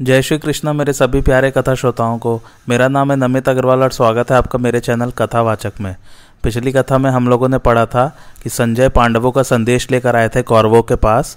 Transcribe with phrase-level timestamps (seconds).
[0.00, 3.90] जय श्री कृष्ण, मेरे सभी प्यारे कथा श्रोताओं को। मेरा नाम है नमित अग्रवाल और
[3.90, 5.96] स्वागत है आपका मेरे चैनल कथावाचक में।
[6.42, 10.28] पिछली कथा में हम लोगों ने पढ़ा था कि संजय पांडवों का संदेश लेकर आए
[10.28, 11.36] थे कौरवों के पास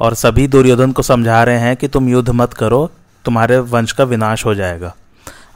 [0.00, 2.90] और सभी दुर्योधन को समझा रहे हैं कि तुम युद्ध मत करो,
[3.24, 4.94] तुम्हारे वंश का विनाश हो जाएगा।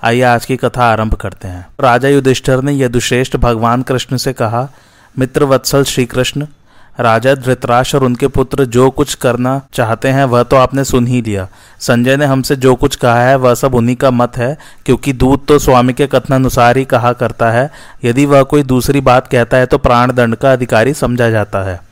[0.02, 4.68] आइए आज की कथा आरंभ करते हैं। राजा युधिष्ठर ने यदुश्रेष्ठ भगवान कृष्ण से कहा
[5.18, 6.46] मित्र वत्सल श्री कृष्ण
[7.00, 11.22] राजा धृतराज और उनके पुत्र जो कुछ करना चाहते हैं, वह तो आपने सुन ही
[11.22, 11.48] लिया।
[11.80, 15.46] संजय ने हमसे जो कुछ कहा है, वह सब उन्हीं का मत है, क्योंकि दूध
[15.46, 17.70] तो स्वामी के कथनानुसार ही कहा करता है।
[18.04, 21.85] यदि वह कोई दूसरी बात कहता है तो प्राण दंड का अधिकारी समझा जाता है।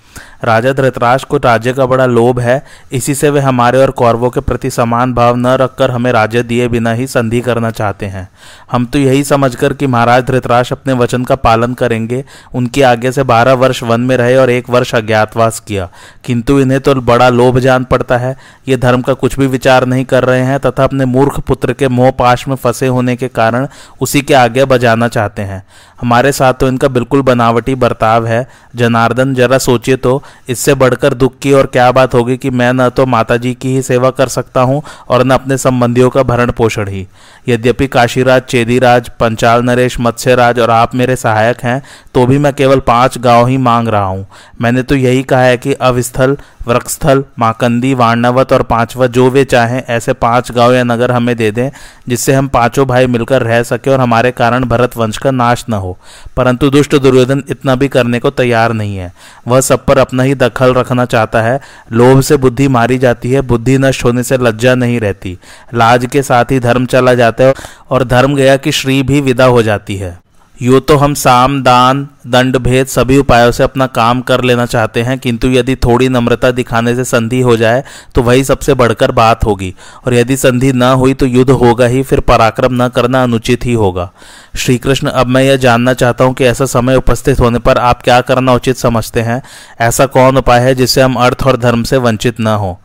[0.45, 4.41] राजा धृतराज को राज्य का बड़ा लोभ है। इसी से वे हमारे और कौरवों के
[4.41, 8.29] प्रति समान भाव न रखकर हमें राज्य दिए बिना ही संधि करना चाहते हैं।
[8.73, 13.23] हम तो यही समझकर कि महाराज धृतराज अपने वचन का पालन करेंगे। उनकी आगे से
[13.23, 15.89] बारह वर्ष वन में रहे और एक वर्ष अज्ञातवास किया।
[16.25, 18.37] किंतु इन्हें तो बड़ा लोभ जान पड़ता है।
[18.69, 21.89] ये धर्म का कुछ भी विचार नहीं कर रहे हैं तथा अपने मूर्ख पुत्र के
[21.89, 23.67] मोह पाश में फंसे होने के कारण
[24.01, 25.63] उसी के आगे बजाना चाहते हैं।
[26.05, 31.39] हमारे साथ तो इनका बिल्कुल बनावटी बर्ताव है। जनार्दन, जरा सोचिए तो इससे बढ़कर दुख
[31.43, 34.29] की और क्या बात होगी कि मैं न तो माता जी की ही सेवा कर
[34.29, 37.07] सकता हूँ और न अपने संबंधियों का भरण पोषण ही।
[37.49, 41.83] यद्यपि काशीराज, चेदीराज, पंचाल नरेश, मत्स्यराज और आप मेरे सहायक हैं
[42.15, 44.27] तो भी मैं केवल पाँच गाँव ही मांग रहा हूँ।
[44.61, 46.37] मैंने तो यही कहा है कि अवस्थल
[46.69, 51.51] वृक्षस्थल, माकंदी वाणवत और पांचवा जो वे चाहें, ऐसे पाँच गाँव या नगर हमें दे
[51.51, 51.71] दें,
[52.09, 55.73] जिससे हम पाँचों भाई मिलकर रह सके और हमारे कारण भरत वंश का नाश न
[55.73, 55.99] हो।
[56.37, 59.13] परंतु दुष्ट दुर्योधन इतना भी करने को तैयार नहीं है।
[59.49, 61.61] वह सब पर अपना ही दखल रखना चाहता है।
[61.93, 65.39] लोभ से बुद्धि मारी जाती है, बुद्धि नष्ट होने से लज्जा नहीं रहती।
[65.75, 67.55] लाज के साथ ही धर्म चला जाता है
[67.91, 70.24] और धर्म गया कि श्री भी विदा हो जाती है।
[70.55, 75.03] यो तो हम साम, दान, दंड, भेद सभी उपायों से अपना काम कर लेना चाहते
[75.03, 77.83] हैं, किंतु यदि थोड़ी नम्रता दिखाने से संधि हो जाए
[78.15, 79.75] तो वही सबसे बढ़कर बात होगी।
[80.07, 83.73] और यदि संधि न हुई तो युद्ध होगा ही, फिर पराक्रम न करना अनुचित ही
[83.73, 84.11] होगा।
[84.57, 88.03] श्री कृष्ण अब मैं यह जानना चाहता हूँ कि ऐसा समय उपस्थित होने पर आप
[88.03, 89.43] क्या करना उचित समझते हैं?
[89.81, 92.79] ऐसा कौन उपाय है जिससे हम अर्थ और धर्म से वंचित न हो?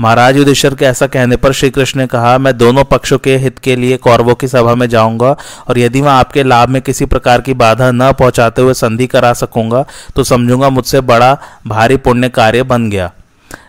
[0.00, 3.58] महाराज युधिष्ठर के ऐसा कहने पर श्री कृष्ण ने कहा, मैं दोनों पक्षों के हित
[3.58, 5.36] के लिए कौरवों की सभा में जाऊँगा
[5.68, 9.32] और यदि मैं आपके लाभ में किसी प्रकार की बाधा न पहुंचाते हुए संधि करा
[9.32, 9.84] सकूँगा
[10.16, 13.10] तो समझूँगा मुझसे बड़ा भारी पुण्य कार्य बन गया।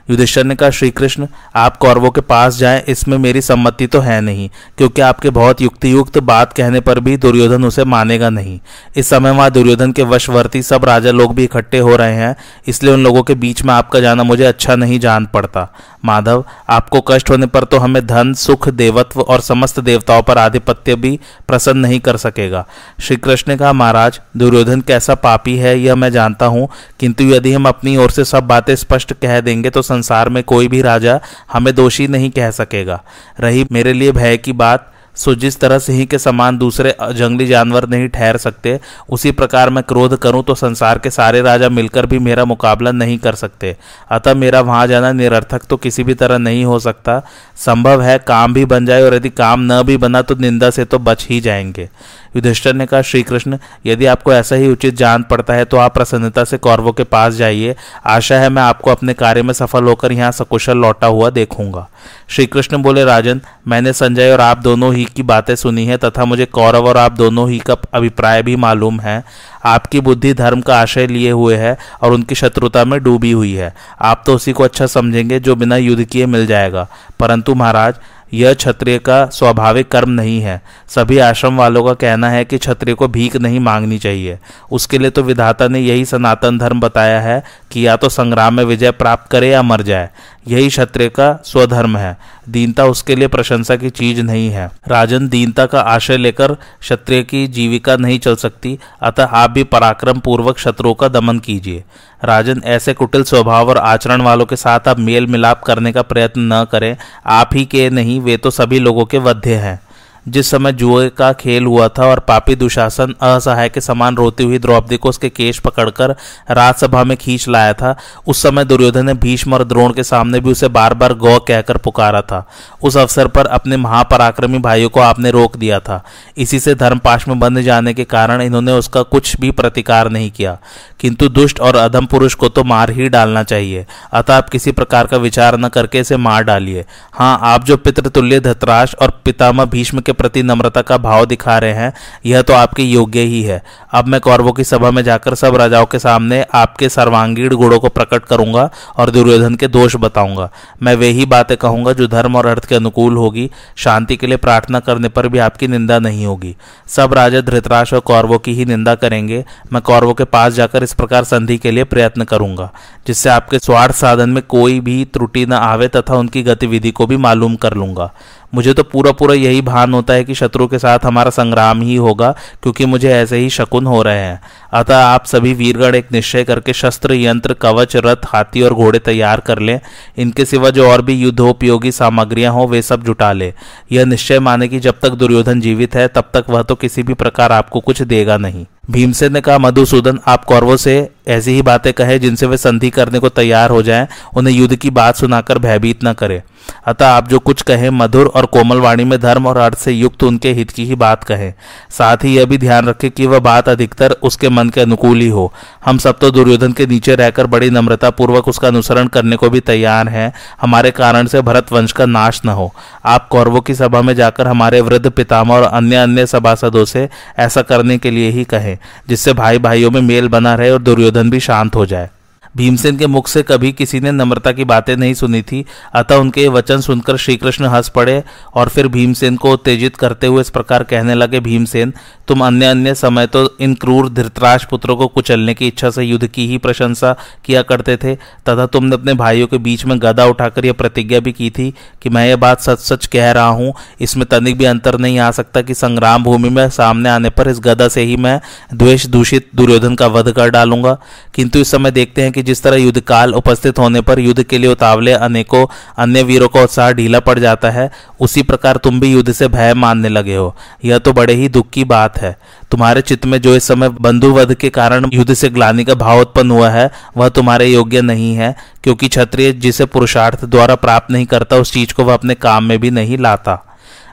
[0.09, 4.19] युधिष्ठर ने कहा श्री कृष्ण आप कौरवों के पास जाएँ, इसमें मेरी सम्मति तो है
[4.21, 8.59] नहीं, क्योंकि आपके बहुत युक्ति युक्त बात कहने पर भी दुर्योधन उसे मानेगा नहीं।
[8.95, 12.35] इस समय वहाँ दुर्योधन के वशवर्ती सब राजा लोग भी इकट्ठे हो रहे हैं,
[12.67, 15.67] इसलिए उन लोगों के बीच में आपका जाना मुझे अच्छा नहीं जान पड़ता।
[16.05, 20.95] माधव, आपको कष्ट होने पर तो हमें धन, सुख, देवत्व और समस्त देवताओं पर आधिपत्य
[20.95, 22.65] भी प्रसन्न नहीं कर सकेगा।
[22.99, 26.67] श्री कृष्ण ने कहा, महाराज, दुर्योधन कैसा पापी है, यह मैं जानता हूँ,
[26.99, 30.67] किंतु यदि हम अपनी ओर से सब बातें स्पष्ट कह देंगे तो संसार में कोई
[30.67, 31.19] भी राजा
[31.53, 33.03] हमें दोषी नहीं कह सकेगा।
[33.39, 37.87] रही मेरे लिए भय की बात, सो जिस तरह सिंह के समान दूसरे जंगली जानवर
[37.89, 38.79] नहीं ठहर सकते,
[39.09, 43.17] उसी प्रकार मैं क्रोध करूँ तो संसार के सारे राजा मिलकर भी मेरा मुकाबला नहीं
[43.17, 43.75] कर सकते।
[44.11, 47.21] अतः मेरा वहाँ जाना निरर्थक तो किसी भी तरह नहीं हो सकता।
[47.55, 50.85] संभव है काम भी बन जाए और यदि काम न भी बना तो निंदा से
[50.85, 51.89] तो बच ही जाएँगे।
[52.35, 55.93] युधिष्ठर ने कहा श्री कृष्ण यदि आपको ऐसा ही उचित जान पड़ता है तो आप
[55.93, 60.11] प्रसन्नता से कौरवों के पास जाइए। आशा है मैं आपको अपने कार्य में सफल होकर
[60.11, 61.87] यहाँ सकुशल लौटा हुआ देखूँगा।
[62.27, 66.25] श्री कृष्ण बोले, राजन, मैंने संजय और आप दोनों ही की बातें सुनी है, तथा
[66.25, 69.23] मुझे कौरव और आप दोनों ही का अभिप्राय भी मालूम है।
[69.65, 73.73] आपकी बुद्धि धर्म का आशय लिए हुए है और उनकी शत्रुता में डूबी हुई है।
[74.01, 76.87] आप तो उसी को अच्छा समझेंगे, जो बिना युद्ध किए मिल जाएगा।
[77.19, 77.95] परंतु महाराज
[78.35, 82.95] यह क्षत्रिय का स्वाभाविक कर्म नहीं है। सभी आश्रम वालों का कहना है कि क्षत्रिय
[82.95, 84.39] को भीख नहीं मांगनी चाहिए।
[84.71, 88.63] उसके लिए तो विधाता ने यही सनातन धर्म बताया है कि या तो संग्राम में
[88.63, 90.09] विजय प्राप्त करे या मर जाए।
[90.47, 92.17] यही क्षत्रिय का स्वधर्म है।
[92.49, 97.47] दीनता उसके लिए प्रशंसा की चीज़ नहीं है। राजन दीनता का आशय लेकर क्षत्रिय की
[97.47, 101.83] जीविका नहीं चल सकती, अतः आप भी पराक्रम पूर्वक शत्रुओं का दमन कीजिए।
[102.23, 106.53] राजन, ऐसे कुटिल स्वभाव और आचरण वालों के साथ आप मेल मिलाप करने का प्रयत्न
[106.53, 109.84] न करें। आप ही के नहीं, वे तो सभी लोगों के वध्य हैं।
[110.27, 114.59] जिस समय जुए का खेल हुआ था और पापी दुशासन असहाय के समान रोती हुई
[114.59, 116.15] द्रौपदी को उसके केश पकड़कर
[116.51, 117.95] राजसभा में खींच लाया था,
[118.27, 121.77] उस समय दुर्योधन ने भीष्म और द्रोण के सामने भी उसे बार बार गौ कहकर
[121.77, 122.43] पुकारा था।
[122.83, 126.03] उस अवसर पर अपने महापराक्रमी भाइयों को आपने रोक दिया था।
[126.37, 130.57] इसी से धर्मपाश में बंध जाने के कारण इन्होंने उसका कुछ भी प्रतिकार नहीं किया।
[130.99, 135.07] किंतु दुष्ट और अधम पुरुष को तो मार ही डालना चाहिए। अतः आप किसी प्रकार
[135.07, 139.99] का विचार न करके इसे मार डालिए। हाँ आप जो पितृतुल्य धतराश और पितामह भीष्म
[139.99, 141.93] के प्रति नम्रता का भाव दिखा रहे हैं,
[142.25, 145.85] यह तो आपके योग्य ही है। अब मैं कौरवों की सभा में जाकर सब राजाओं
[145.85, 150.49] के सामने आपके सर्वांगीण गुणों को प्रकट करूँगा और दुर्योधन के दोष बताऊँगा।
[150.83, 154.37] मैं वे ही बातें कहूँगा जो धर्म और अर्थ के अनुकूल होगी। शांति के लिए
[154.37, 156.55] प्रार्थना करने पर भी आपकी निंदा नहीं होगी।
[156.87, 160.93] सब राजा धृतराज और कौरवों की ही निंदा करेंगे। मैं कौरवों के पास जाकर इस
[160.93, 162.69] प्रकार संधि के लिए प्रयत्न करूँगा,
[163.07, 167.17] जिससे आपके स्वार्थ साधन में कोई भी त्रुटि न आवे तथा उनकी गतिविधि को भी
[167.17, 168.11] मालूम कर लूँगा।
[168.55, 171.95] मुझे तो पूरा पूरा यही भान होता है कि शत्रु के साथ हमारा संग्राम ही
[171.95, 172.31] होगा,
[172.63, 174.41] क्योंकि मुझे ऐसे ही शकुन हो रहे हैं।
[174.73, 179.39] अतः आप सभी वीरगढ़ एक निश्चय करके शस्त्र, यंत्र, कवच, रथ, हाथी और घोड़े तैयार
[179.39, 179.79] कर लें।
[180.17, 183.53] इनके सिवा जो और भी युद्धोपयोगी सामग्रियाँ हो, वे सब जुटा ले।
[183.91, 187.13] यह निश्चय माने कि जब तक दुर्योधन जीवित है, तब तक वह तो किसी भी
[187.13, 191.93] प्रकार आपको कुछ देगा नहीं। भीमसेन ने कहा, मधुसूदन, आप कौरवों से ऐसी ही बातें
[191.93, 196.03] कहे जिनसे वे संधि करने को तैयार हो जाएँ। उन्हें युद्ध की बात सुनाकर भयभीत
[196.03, 196.41] न करें।
[196.85, 200.23] अतः आप जो कुछ कहें मधुर और कोमल वाणी में धर्म और अर्थ से युक्त
[200.23, 201.53] उनके हित की ही बात कहें।
[201.89, 205.27] साथ ही यह भी ध्यान रखें कि वह बात अधिकतर उसके मन के अनुकूल ही
[205.27, 205.51] हो।
[205.85, 209.59] हम सब तो दुर्योधन के नीचे रहकर बड़ी नम्रता पूर्वक उसका अनुसरण करने को भी
[209.59, 212.73] तैयार हैं। हमारे कारण से भरत वंश का नाश न हो।
[213.05, 217.07] आप कौरवों की सभा में जाकर हमारे वृद्ध पितामह और अन्य अन्य सभासदों से
[217.39, 218.77] ऐसा करने के लिए ही कहें,
[219.09, 222.09] जिससे भाई भाइयों में मेल बना रहे और दुर्योधन भी शांत हो जाए।
[222.55, 225.63] भीमसेन के मुख से कभी किसी ने नम्रता की बातें नहीं सुनी थी।
[225.93, 228.23] अतः उनके वचन सुनकर श्रीकृष्ण हंस पड़े
[228.53, 231.93] और फिर भीमसेन को उत्तेजित करते हुए इस प्रकार कहने लगे, भीमसेन,
[232.27, 236.27] तुम अन्य अन्य समय तो इन क्रूर धृतराज पुत्रों को कुचलने की इच्छा से युद्ध
[236.27, 237.15] की ही प्रशंसा
[237.45, 241.31] किया करते थे, तथा तुमने अपने भाइयों के बीच में गदा उठाकर यह प्रतिज्ञा भी
[241.31, 244.97] की थी कि मैं ये बात सच सच कह रहा हूँ। इसमें तनिक भी अंतर
[244.97, 248.39] नहीं आ सकता कि संग्राम भूमि में सामने आने पर इस गदा से ही मैं
[248.73, 250.97] द्वेष दूषित दुर्योधन का वध कर डालूँगा।
[251.35, 254.57] किंतु इस समय देखते हैं कि जिस तरह युद्ध काल उपस्थित होने पर युद्ध के
[254.57, 255.65] लिए उतावले अनेकों
[255.97, 259.73] अन्य वीरों का उत्साह ढीला पड़ जाता है, उसी प्रकार तुम भी युद्ध से भय
[259.73, 260.55] मानने लगे हो।
[260.85, 262.37] यह तो बड़े ही दुख की बात है।
[262.71, 266.51] तुम्हारे चित्त में जो इस समय बंधुवध के कारण युद्ध से ग्लानी का भाव उत्पन्न
[266.51, 271.55] हुआ है, वह तुम्हारे योग्य नहीं है, क्योंकि क्षत्रिय जिसे पुरुषार्थ द्वारा प्राप्त नहीं करता,
[271.55, 273.64] उस चीज़ को वह अपने काम में भी नहीं लाता।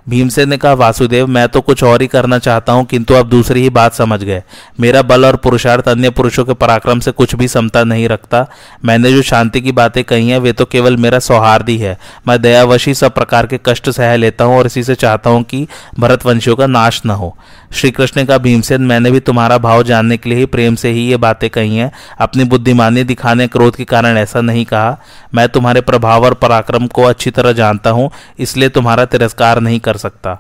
[0.07, 3.63] भीमसेन ने कहा, वासुदेव, मैं तो कुछ और ही करना चाहता हूँ, किंतु आप दूसरी
[3.63, 4.43] ही बात समझ गए।
[4.81, 8.47] मेरा बल और पुरुषार्थ अन्य पुरुषों के पराक्रम से कुछ भी समता नहीं रखता।
[8.85, 11.97] मैंने जो शांति की बातें कही हैं, वे तो केवल मेरा सौहार्द ही। है
[12.29, 15.67] मैं दयावशी सब प्रकार के कष्ट सह लेता हूँ और इसी से चाहता हूँ कि
[15.99, 17.37] भरतवंशियों का नाश न हो।
[17.73, 21.07] श्री कृष्ण का भीमसेन, मैंने भी तुम्हारा भाव जानने के लिए ही प्रेम से ही
[21.07, 21.91] ये बातें कही हैं।
[22.21, 24.99] अपनी बुद्धिमानी दिखाने क्रोध के कारण ऐसा नहीं कहा।
[25.35, 29.92] मैं तुम्हारे प्रभाव और पराक्रम को अच्छी तरह जानता हूँ, इसलिए तुम्हारा तिरस्कार नहीं कर
[29.97, 30.39] सकता।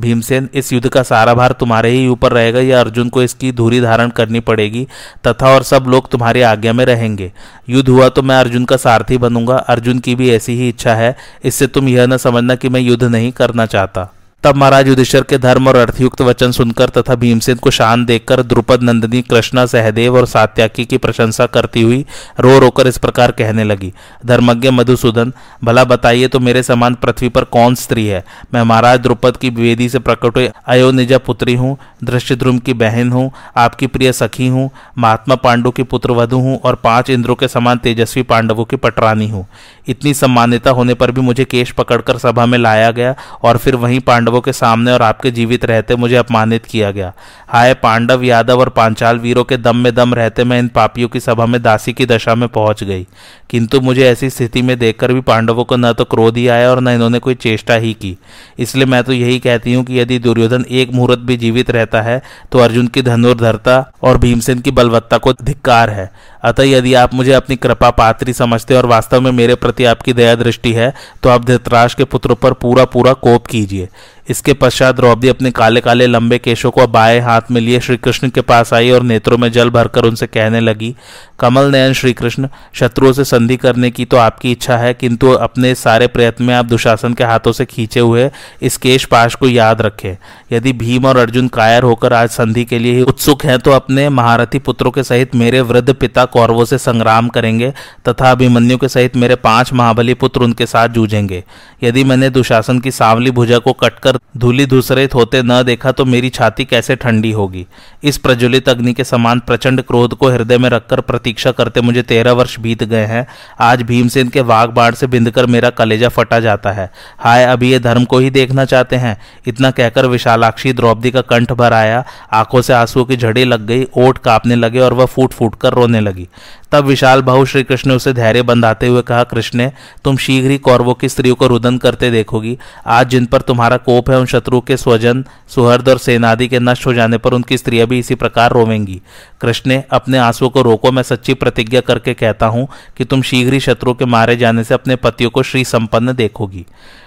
[0.00, 3.80] भीमसेन, इस युद्ध का सारा भार तुम्हारे ही ऊपर रहेगा, या अर्जुन को इसकी धूरी
[3.80, 4.86] धारण करनी पड़ेगी,
[5.26, 7.32] तथा और सब लोग तुम्हारी आज्ञा में रहेंगे।
[7.68, 11.16] युद्ध हुआ तो मैं अर्जुन का सारथी बनूँगा। अर्जुन की भी ऐसी ही इच्छा है,
[11.44, 14.12] इससे तुम यह न समझना कि मैं युद्ध नहीं करना चाहता।
[14.44, 18.82] तब महाराज युधिष्ठर के धर्म और अर्थयुक्त वचन सुनकर तथा भीमसेन को शान देखकर द्रुपद
[18.82, 22.04] नंदिनी, कृष्णा, सहदेव और सात्याकी की प्रशंसा करती हुई
[22.40, 23.92] रो रोकर इस प्रकार कहने लगी,
[24.26, 25.32] धर्मज्ञ मधुसूदन,
[25.64, 28.24] भला बताइए तो मेरे समान पृथ्वी पर कौन स्त्री है?
[28.54, 33.30] मैं महाराज द्रुपद की वेदी से प्रकट हुई अयोनिजा पुत्री हूँ ध्रुम की बहन हूँ,
[33.56, 34.68] आपकी प्रिय सखी हूँ,
[34.98, 39.28] महात्मा पांडु की पुत्र वधु हूँ और पाँच इंद्रों के समान तेजस्वी पांडवों की पटरानी
[39.28, 39.46] हूँ।
[39.88, 44.00] इतनी सम्मानिता होने पर भी मुझे केश पकड़कर सभा में लाया गया और फिर वहीं
[44.00, 47.12] पांडव पांडवों के सामने और आपके जीवित रहते मुझे अपमानित किया गया।
[47.48, 51.20] हाय पांडव यादव और पांचाल वीरों के दम में दम रहते मैं इन पापियों की
[51.20, 53.06] सभा में दासी की दशा में पहुँच गई।
[53.50, 56.80] किंतु मुझे ऐसी स्थिति में देखकर भी पांडवों को न तो क्रोध ही आया और
[56.80, 58.16] न इन्होंने कोई चेष्टा ही की।
[58.58, 62.20] इसलिए मैं तो यही कहती हूँ कि यदि दुर्योधन एक मुहूर्त भी जीवित रहता है
[62.52, 66.10] तो अर्जुन की धनुर्धरता और भीमसेन की बलवत्ता को धिक्कार है।
[66.44, 70.34] अतः यदि आप मुझे अपनी कृपा पात्री समझते और वास्तव में मेरे प्रति आपकी दया
[70.34, 73.88] दृष्टि है तो आप धृतराज के पुत्र पर पूरा पूरा कोप कीजिए।
[74.28, 78.28] इसके पश्चात द्रौपदी अपने काले काले लंबे केशों को बाएँ हाथ में लिए श्री कृष्ण
[78.28, 80.94] के पास आई और नेत्रों में जल भरकर उनसे कहने लगी,
[81.38, 85.74] कमल नयन श्री कृष्ण शत्रुओं से संधि करने की तो आपकी इच्छा है, किंतु अपने
[85.74, 88.30] सारे प्रयत्न में आप दुशासन के हाथों से खींचे हुए
[88.62, 90.16] इस केश पाश को याद रखें।
[90.52, 94.58] यदि भीम और अर्जुन कायर होकर आज संधि के लिए उत्सुक हैं तो अपने महारथी
[94.58, 97.72] पुत्रों के सहित मेरे वृद्ध पिता कौरवों से संग्राम करेंगे
[98.08, 101.42] तथा अभिमन्यु के सहित मेरे पाँच महाबली पुत्र उनके साथ जूझेंगे।
[101.82, 106.28] यदि मैंने दुशासन की सांवली भुजा को कटकर धूली धूसरित होते न देखा तो मेरी
[106.30, 107.66] छाती कैसे ठंडी होगी।
[108.04, 112.32] इस प्रज्वलित अग्नि के समान प्रचंड क्रोध को हृदय में रखकर प्रतीक्षा करते मुझे तेरह
[112.32, 113.26] वर्ष बीत गए हैं।
[113.60, 117.78] आज भीमसेन के वाघ बाढ़ से बिंदकर मेरा कलेजा फटा जाता है। हाय, अभी ये
[117.78, 122.62] धर्म को ही देखना चाहते हैं। इतना कहकर विशालाक्षी द्रौपदी का कंठ भर आया। आँखों
[122.62, 126.00] से आंसुओं की झड़ी लग गई ओट कांपने लगे और वह फूट फूट कर रोने
[126.00, 126.28] लगी।
[126.72, 129.70] तब विशाल भाव श्री कृष्ण उसे धैर्य बंधाते हुए कहा, कृष्ण,
[130.04, 134.10] तुम शीघ्र ही कौरवों की स्त्रियों को रुदन करते देखोगी। आज जिन पर तुम्हारा कोप
[134.10, 137.88] है, उन शत्रु के स्वजन सुहर्द और सेनादि के नष्ट हो जाने पर उनकी स्त्रियाँ
[137.88, 139.00] भी इसी प्रकार रोवेंगी।
[139.40, 143.60] कृष्ण अपने आंसुओं को रोको। मैं सच्ची प्रतिज्ञा करके कहता हूँ कि तुम शीघ्र ही
[143.60, 146.66] शत्रु के मारे जाने से अपने पतियों को श्री संपन्न देखोगी।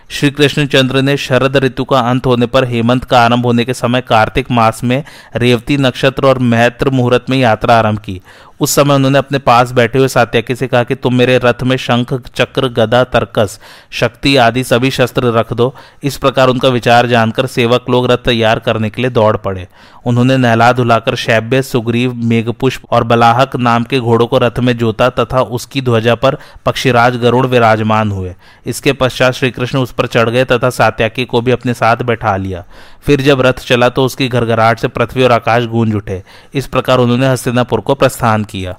[0.09, 4.01] श्री कृष्णचंद्र ने शरद ऋतु का अंत होने पर हेमंत का आरंभ होने के समय
[4.01, 5.03] कार्तिक मास में
[5.35, 8.21] रेवती नक्षत्र और महत्र मुहूर्त में यात्रा आरंभ की।
[8.59, 11.75] उस समय उन्होंने अपने पास बैठे हुए सात्याकी से कहा कि तुम मेरे रथ में
[11.77, 13.59] शंख, चक्र, गदा, तर्कस,
[13.91, 15.73] शक्ति आदि सभी शस्त्र रख दो।
[16.03, 19.67] इस प्रकार उनका विचार जानकर सेवक लोग रथ तैयार करने के लिए दौड़ पड़े।
[20.05, 25.09] उन्होंने नहला धुलाकर शैब्य, सुग्रीव, मेघपुष्प और बलाहक नाम के घोड़ों को रथ में जोता
[25.09, 28.33] तथा उसकी ध्वजा पर पक्षीराज गरुड़ विराजमान हुए।
[28.65, 32.63] इसके पश्चात श्रीकृष्ण उस पर चढ़ गए तथा सात्याकी को भी अपने साथ बैठा लिया।
[33.05, 36.21] फिर जब रथ चला तो उसकी घरघराहट से पृथ्वी और आकाश गूंज उठे।
[36.53, 38.77] इस प्रकार उन्होंने हस्तिनापुर को प्रस्थान किया।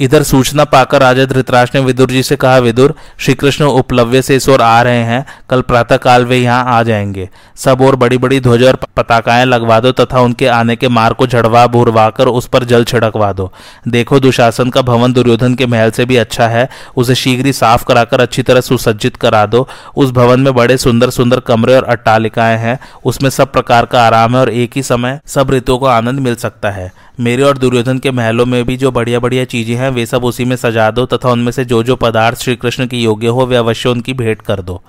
[0.00, 4.36] इधर सूचना पाकर राजा धृतराज ने विदुर जी से कहा, विदुर श्री कृष्ण उपलव्य से
[4.36, 8.18] इस ओर आ रहे हैं। कल प्रातः काल वे यहाँ आ जाएँगे। सब और बड़ी
[8.18, 12.26] बड़ी ध्वज और पताकाएँ लगवा दो तथा उनके आने के मार्ग को झड़वा भूरवा कर
[12.26, 13.52] उस पर जल छिड़कवा दो।
[13.88, 17.84] देखो, दुशासन का भवन दुर्योधन के महल से भी अच्छा है। उसे शीघ्र ही साफ़
[17.84, 22.58] कराकर अच्छी तरह सुसज्जित करा दो। उस भवन में बड़े सुंदर सुंदर कमरे और अट्टालिकाएँ
[22.58, 26.20] हैं। उसमें सब प्रकार का आराम है और एक ही समय सब ऋतुओं को आनंद
[26.20, 29.90] मिल सकता है। मेरे और दुर्योधन के महलों में भी जो बढ़िया बढ़िया चीज़ें हैं,
[29.90, 32.96] वे सब उसी में सजा दो तथा उनमें से जो जो पदार्थ श्री कृष्ण के
[32.96, 34.82] योग्य हो, वे अवश्य उनकी भेंट कर दो।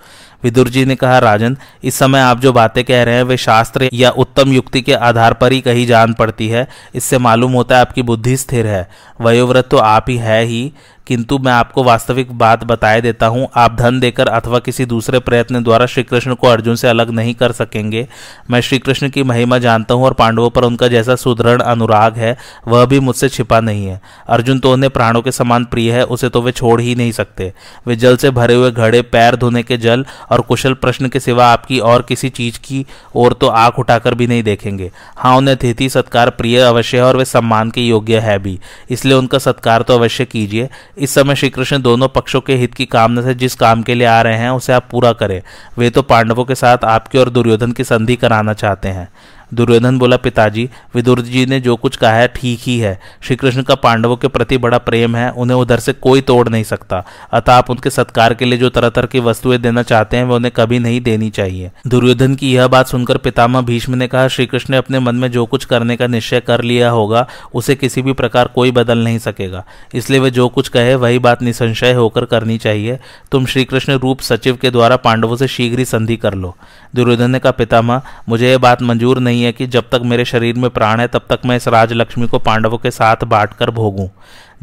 [0.43, 3.89] विदुर जी ने कहा, राजन, इस समय आप जो बातें कह रहे हैं, वे शास्त्र
[3.93, 7.81] या उत्तम युक्ति के आधार पर ही कही जान पड़ती है। इससे मालूम होता है
[7.81, 8.89] आपकी बुद्धि स्थिर है।
[9.21, 10.71] वयोव्रत तो आप ही है ही।
[11.07, 15.63] किंतु मैं आपको वास्तविक बात बताए देता हूँ, आप धन देकर अथवा किसी दूसरे प्रयत्न
[15.63, 18.07] द्वारा श्री कृष्ण को अर्जुन से अलग नहीं कर सकेंगे।
[18.51, 22.35] मैं श्री कृष्ण की महिमा जानता हूँ और पांडवों पर उनका जैसा सुदृढ़ अनुराग है,
[22.67, 26.29] वह भी मुझसे छिपा नहीं है। अर्जुन तो उन्हें प्राणों के समान प्रिय है, उसे
[26.29, 27.51] तो वे छोड़ ही नहीं सकते।
[27.87, 31.47] वे जल से भरे हुए घड़े, पैर धोने के जल और कुशल प्रश्न के सिवा
[31.47, 32.85] आपकी और किसी चीज़ की
[33.15, 37.17] ओर तो आँख उठाकर भी नहीं देखेंगे। हाँ उन्हें अतिथि सत्कार प्रिय अवश्य है और
[37.17, 38.59] वे सम्मान के योग्य है भी।
[38.89, 42.85] इसलिए उनका सत्कार तो अवश्य कीजिए। इस समय श्री कृष्ण दोनों पक्षों के हित की
[42.85, 45.41] कामना से जिस काम के लिए आ रहे हैं, उसे आप पूरा करें।
[45.77, 49.09] वे तो पांडवों के साथ आपकी और दुर्योधन की संधि कराना चाहते हैं।
[49.53, 53.61] दुर्योधन बोला, पिताजी विदुर जी ने जो कुछ कहा है ठीक ही है। श्री कृष्ण
[53.61, 57.53] का पांडवों के प्रति बड़ा प्रेम है, उन्हें उधर से कोई तोड़ नहीं सकता। अतः
[57.53, 60.51] आप उनके सत्कार के लिए जो तरह तरह की वस्तुएँ देना चाहते हैं वे उन्हें
[60.55, 64.71] कभी नहीं देनी चाहिए दुर्योधन की यह बात सुनकर पितामह भीष्म ने कहा श्री कृष्ण
[64.71, 68.13] ने अपने मन में जो कुछ करने का निश्चय कर लिया होगा, उसे किसी भी
[68.13, 69.63] प्रकार कोई बदल नहीं सकेगा।
[69.93, 72.99] इसलिए वे जो कुछ कहे, वही बात निसंशय होकर करनी चाहिए।
[73.31, 76.55] तुम श्री कृष्ण रूप सचिव के द्वारा पांडवों से शीघ्र ही संधि कर लो
[76.95, 80.55] दुर्योधन ने कहा, पितामह, मुझे यह बात मंजूर नहीं है कि जब तक मेरे शरीर
[80.55, 84.07] में प्राण है, तब तक मैं इस राजलक्ष्मी को पांडवों के साथ बांटकर भोगूं।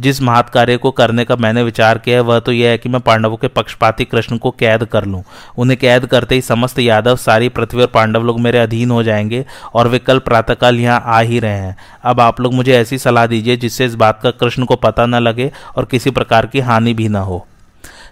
[0.01, 2.89] जिस महत् कार्य को करने का मैंने विचार किया है, वह तो यह है कि
[2.89, 5.25] मैं पांडवों के पक्षपाती कृष्ण को कैद कर लूँ।
[5.59, 9.47] उन्हें कैद करते ही समस्त यादव, सारी पृथ्वी और पांडव लोग मेरे अधीन हो जाएँगे
[9.75, 13.27] और वे कल प्रातःकाल यहाँ आ ही रहे हैं। अब आप लोग मुझे ऐसी सलाह
[13.27, 16.95] दीजिए जिससे इस बात का कृष्ण को पता न लगे और किसी प्रकार की हानि
[16.95, 17.47] भी न हो।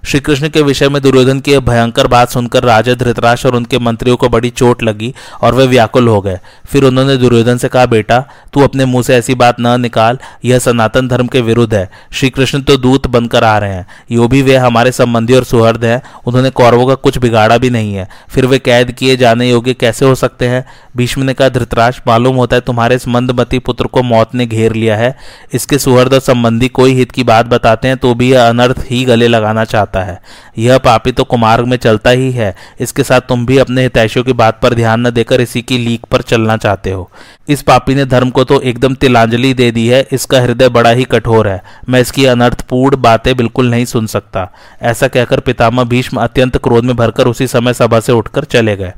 [0.05, 4.17] श्री कृष्ण के विषय में दुर्योधन की भयंकर बात सुनकर राजा धृतराज और उनके मंत्रियों
[4.17, 8.19] को बड़ी चोट लगी और वे व्याकुल हो गए। फिर उन्होंने दुर्योधन से कहा, बेटा,
[8.53, 12.31] तू अपने मुँह से ऐसी बात न निकाल, यह सनातन धर्म के विरुद्ध है। श्री
[12.31, 16.03] कृष्ण तो दूत बनकर आ रहे हैं, यो भी वे हमारे संबंधी और सुहृद हैं,
[16.27, 20.05] उन्होंने कौरवों का कुछ बिगाड़ा भी नहीं है। फिर वे कैद किए जाने योग्य कैसे
[20.05, 20.65] हो सकते हैं?
[20.97, 24.73] भीष्म ने कहा धृतराज मालूम होता है तुम्हारे इस मंदमती पुत्र को मौत ने घेर
[24.73, 25.17] लिया है।
[25.55, 29.05] इसके सुहृद और संबंधी कोई हित की बात बताते हैं तो भी यह अनर्थ ही
[29.05, 30.21] गले लगाना चाहता जाता है।
[30.59, 34.33] यह पापी तो कुमार्ग में चलता ही है। इसके साथ तुम भी अपने हितैषियों की
[34.33, 37.11] बात पर ध्यान न देकर इसी की लीक पर चलना चाहते हो।
[37.49, 41.05] इस पापी ने धर्म को तो एकदम तिलांजलि दे दी है। इसका हृदय बड़ा ही
[41.05, 44.49] कठोर है। मैं इसकी अनर्थपूर्ण बातें बिल्कुल नहीं सुन सकता।
[44.83, 48.93] ऐसा कहकर पितामह भीष्म अत्यंत क्रोध में भरकर उसी समय सभा से उठकर चले गए।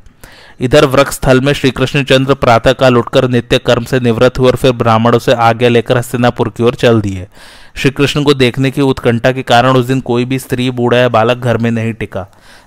[0.60, 4.56] इधर वृक्ष स्थल में श्री कृष्णचंद्र प्रातः काल उठकर नित्य कर्म से निवृत्त हुए और
[4.56, 7.26] फिर ब्राह्मणों से आज्ञा लेकर हस्तिनापुर की ओर चल दिए।
[7.76, 11.08] श्री कृष्ण को देखने की उत्कंठा के कारण उस दिन कोई भी स्त्री, बूढ़ा या
[11.08, 12.26] बालक घर में नहीं टिका।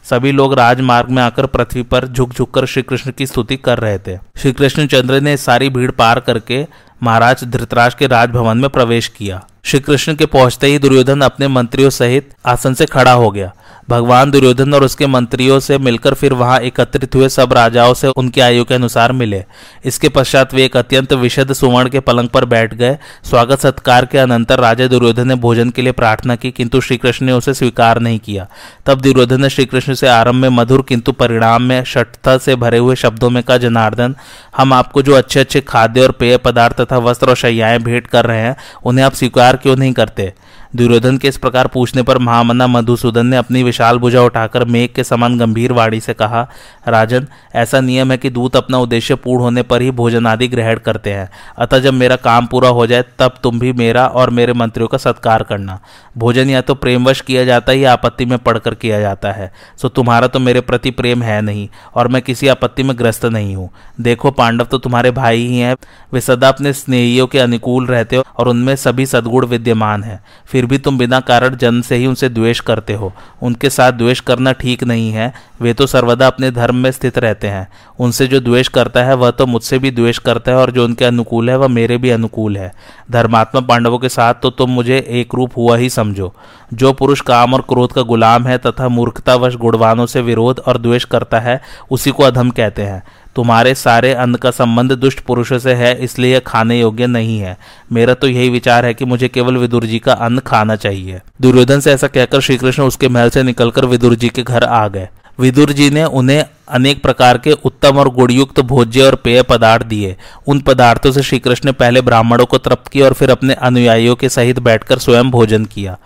[0.09, 3.79] सभी लोग राजमार्ग में आकर पृथ्वी पर झुक झुक कर श्री कृष्ण की स्तुति कर
[3.79, 6.65] रहे थे। श्री कृष्ण चंद्र ने सारी भीड़ पार करके
[7.03, 11.89] महाराज धृतराज के राजभवन में प्रवेश किया। श्री कृष्ण के पहुँचते ही दुर्योधन अपने मंत्रियों
[11.89, 13.53] सहित आसन से खड़ा हो गया।
[13.89, 18.41] भगवान दुर्योधन और उसके मंत्रियों से मिलकर फिर वहाँ एकत्रित हुए, सब राजाओं से उनके
[18.41, 19.43] आयु के अनुसार मिले।
[19.85, 24.17] इसके पश्चात वे एक अत्यंत विशद सुवर्ण के पलंग पर बैठ गए। स्वागत सत्कार के
[24.17, 28.19] अनंतर राजा दुर्योधन ने भोजन के लिए प्रार्थना की, किंतु श्रीकृष्ण ने उसे स्वीकार नहीं
[28.19, 28.47] किया।
[28.85, 32.95] तब दुर्योधन ने श्रीकृष्ण से आरंभ में मधुर, किंतु परिणाम में षठता से भरे हुए
[32.95, 34.15] शब्दों में कहा, जनार्दन,
[34.57, 38.25] हम आपको जो अच्छे अच्छे खाद्य और पेय पदार्थ तथा वस्त्र और शैयाएँ भेंट कर
[38.25, 40.33] रहे हैं, उन्हें आप स्वीकार क्यों नहीं करते?
[40.75, 45.03] दुर्योधन के इस प्रकार पूछने पर महामना मधुसूदन ने अपनी विशाल भुजा उठाकर मेघ के
[45.03, 46.47] समान गंभीर वाणी से कहा,
[46.87, 50.77] राजन, ऐसा नियम है कि दूत अपना उद्देश्य पूर्ण होने पर ही भोजन आदि ग्रहण
[50.77, 54.53] करते हैं। अतः जब मेरा काम पूरा हो जाए, तब तुम भी मेरा और मेरे
[54.53, 55.79] मंत्रियों का सत्कार करना।
[56.17, 59.89] भोजन या तो प्रेमवश किया जाता है या आपत्ति में पढ़कर किया जाता है। सो
[59.89, 63.69] तुम्हारा तो मेरे प्रति प्रेम है नहीं, और मैं किसी आपत्ति में ग्रस्त नहीं हूँ।
[64.01, 65.75] देखो, पांडव तो तुम्हारे भाई ही हैं।
[66.13, 70.56] वे सदा अपने स्नेहियों के अनुकूल रहते हो और उनमें सभी सदगुण विद्यमान है। फिर
[70.65, 74.51] भी तुम बिना कारण जन्म से ही उनसे द्वेष करते हो। उनके साथ द्वेष करना
[74.51, 77.67] ठीक नहीं है। वे तो सर्वदा अपने धर्म में स्थित रहते हैं।
[77.99, 81.05] उनसे जो द्वेष करता है, वह तो मुझसे भी द्वेष करता है और जो उनके
[81.05, 82.73] अनुकूल है, वह मेरे भी अनुकूल है।
[83.11, 86.33] धर्मात्मा पांडवों के साथ तो तुम मुझे एक रूप हुआ ही समझो।
[86.73, 91.03] जो पुरुष काम और क्रोध का गुलाम है तथा मूर्खतावश गुणवानों से विरोध और द्वेष
[91.03, 91.61] करता है,
[91.91, 93.03] उसी को अधम कहते हैं।
[93.37, 97.55] तुम्हारे सारे अन्न का संबंध दुष्ट पुरुषों से है, इसलिए खाने योग्य नहीं है।
[97.93, 101.79] मेरा तो यही विचार है कि मुझे केवल विदुर जी का अन्न खाना चाहिए। दुर्योधन
[101.79, 105.07] से ऐसा कहकर श्रीकृष्ण उसके महल से निकलकर विदुर जी के घर आ गए।
[105.39, 110.15] विदुर जी ने उन्हें अनेक प्रकार के उत्तम और गुणयुक्त भोज्य और पेय पदार्थ दिए।
[110.47, 114.29] उन पदार्थों से श्रीकृष्ण ने पहले ब्राह्मणों को तृप्त किया और फिर अपने अनुयायियों के
[114.29, 115.97] सहित बैठकर स्वयं भोजन किया।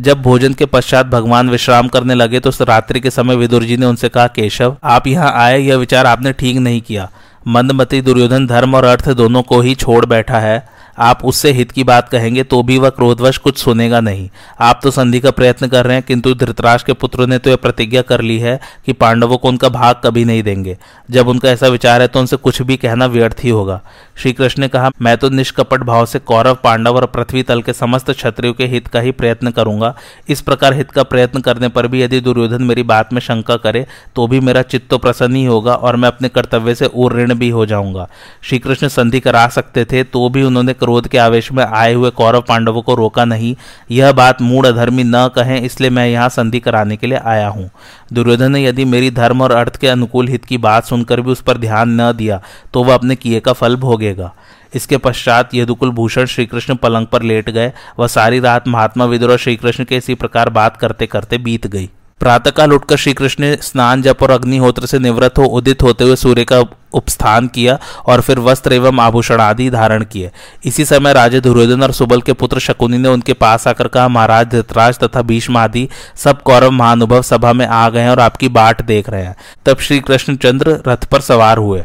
[0.00, 3.86] जब भोजन के पश्चात भगवान विश्राम करने लगे तो रात्रि के समय विदुर जी ने
[3.86, 7.10] उनसे कहा, केशव, आप यहाँ आए, यह विचार आपने ठीक नहीं किया।
[7.48, 11.84] मंदमती दुर्योधन धर्म और अर्थ दोनों को ही छोड़ बैठा है। आप उससे हित की
[11.84, 14.28] बात कहेंगे तो भी वह क्रोधवश कुछ सुनेगा नहीं।
[14.60, 17.56] आप तो संधि का प्रयत्न कर रहे हैं, किंतु धृतराज के पुत्रों ने तो यह
[17.56, 20.76] प्रतिज्ञा कर ली है कि पांडवों को उनका भाग कभी नहीं देंगे।
[21.10, 23.80] जब उनका ऐसा विचार है तो उनसे कुछ भी कहना व्यर्थ ही होगा।
[24.16, 27.72] श्री कृष्ण ने कहा, मैं तो निष्कपट भाव से कौरव, पांडव और पृथ्वी तल के
[27.72, 29.94] समस्त क्षत्रियों के हित का ही प्रयत्न करूँगा।
[30.28, 33.86] इस प्रकार हित का प्रयत्न करने पर भी यदि दुर्योधन मेरी बात में शंका करे
[34.16, 37.48] तो भी मेरा चित्त तो प्रसन्न ही होगा और मैं अपने कर्तव्य से ऋण भी
[37.50, 38.08] हो जाऊँगा।
[38.42, 42.10] श्री कृष्ण संधि करा सकते थे तो भी उन्होंने क्रोध के आवेश में आए हुए
[42.12, 43.54] कौरव पांडवों को रोका नहीं।
[43.90, 47.68] यह बात मूड अधर्मी न कहें, इसलिए मैं यहाँ संधि कराने के लिए आया हूँ।
[48.12, 51.40] दुर्योधन ने यदि मेरी धर्म और अर्थ के अनुकूल हित की बात सुनकर भी उस
[51.42, 52.40] पर ध्यान न दिया
[52.74, 54.32] तो वह अपने किए का फल भोगेगा।
[54.74, 59.38] इसके पश्चात यदुकुल भूषण श्रीकृष्ण पलंग पर लेट गए। वह सारी रात महात्मा विदुर और
[59.38, 61.88] श्रीकृष्ण के इसी प्रकार बात करते करते बीत गई।
[62.20, 66.16] प्रातःकाल उठकर श्री कृष्ण ने स्नान, जप और अग्निहोत्र से निवृत्त हो उदित होते हुए
[66.16, 66.62] सूर्य का
[66.96, 70.30] उपस्थान किया और फिर वस्त्र एवं आभूषण आदि धारण किए।
[70.64, 74.46] इसी समय राजे दुर्योधन और सुबल के पुत्र शकुनी ने उनके पास आकर कहा, महाराज,
[74.46, 78.84] धृतराज तथा भीष्म आदि सब कौरव महानुभव सभा में आ गए हैं और आपकी बाट
[78.84, 81.84] देख रहे हैं। तब श्री कृष्णचंद्र रथ पर सवार हुए।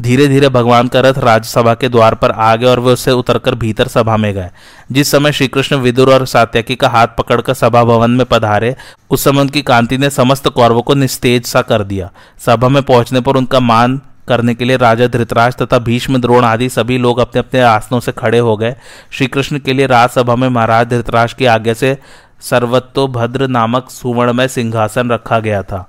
[0.00, 3.54] धीरे धीरे भगवान का रथ राज्यसभा के द्वार पर आ गए और वे उससे उतरकर
[3.54, 4.48] भीतर सभा में गए।
[4.92, 8.76] जिस समय श्रीकृष्ण विदुर और सात्यकी का हाथ पकड़कर सभा भवन में पधारे,
[9.10, 12.10] उस समय उनकी कांति ने समस्त कौरवों को निस्तेज सा कर दिया।
[12.46, 16.68] सभा में पहुँचने पर उनका मान करने के लिए राजा धृतराज तथा भीष्म द्रोण आदि
[16.68, 18.74] सभी लोग अपने अपने आसनों से खड़े हो गए।
[19.10, 21.96] श्री कृष्ण के लिए राजसभा में महाराज धृतराज की आज्ञा से
[22.40, 25.88] सर्वत्तोभद्र नामक सुवर्णमय सिंहासन रखा गया था।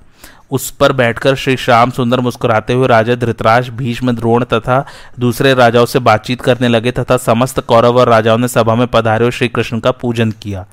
[0.52, 4.86] उस पर बैठकर श्री श्याम सुंदर मुस्कुराते हुए राजा धृतराज, भीष्म द्रोण तथा
[5.20, 9.24] दूसरे राजाओं से बातचीत करने लगे तथा समस्त कौरव और राजाओं ने सभा में पधारे
[9.24, 10.66] हुए श्री कृष्ण का पूजन किया।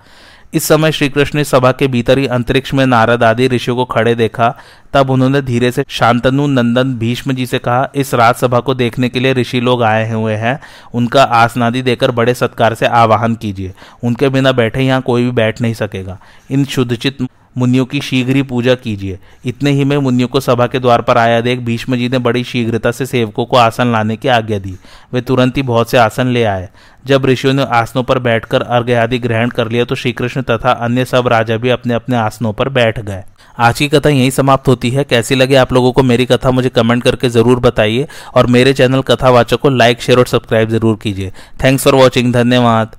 [0.54, 3.84] इस समय श्री कृष्ण ने सभा के भीतर ही अंतरिक्ष में नारद आदि ऋषियों को
[3.84, 4.54] खड़े देखा।
[4.92, 9.20] तब उन्होंने धीरे से शांतनु नंदन भीष्म जी से कहा, इस राजसभा को देखने के
[9.20, 10.60] लिए ऋषि लोग आए हुए हैं।
[10.94, 15.60] उनका आसनादि देकर बड़े सत्कार से आवाहन कीजिए। उनके बिना बैठे यहाँ कोई भी बैठ
[15.60, 16.18] नहीं सकेगा।
[16.50, 17.18] इन शुद्धचित
[17.58, 21.18] मुनियों की शीघ्र ही पूजा कीजिए। इतने ही में मुनियों को सभा के द्वार पर
[21.18, 24.74] आया देख भीष्म जी ने बड़ी शीघ्रता से सेवकों को आसन लाने की आज्ञा दी।
[25.12, 26.68] वे तुरंत ही बहुत से आसन ले आए।
[27.06, 31.04] जब ऋषियों ने आसनों पर बैठकर अर्घ्य आदि ग्रहण कर लिया तो श्रीकृष्ण तथा अन्य
[31.04, 33.22] सब राजा भी अपने अपने आसनों पर बैठ गए।
[33.58, 36.68] आज की कथा यही समाप्त होती है। कैसी लगे आप लोगों को मेरी कथा मुझे
[36.68, 41.32] कमेंट करके ज़रूर बताइए। और मेरे चैनल कथावाचक को लाइक, शेयर और सब्सक्राइब ज़रूर कीजिए।
[41.64, 42.32] Thanks for watching.
[42.32, 42.96] धन्यवाद।